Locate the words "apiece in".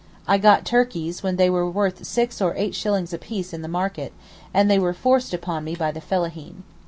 3.13-3.61